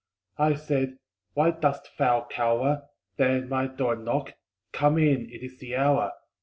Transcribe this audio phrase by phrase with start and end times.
[0.39, 0.97] I said,
[1.37, 4.33] _Why dost thou cower There at my door and knock?
[4.71, 5.29] Come in!
[5.29, 6.13] It is the hour!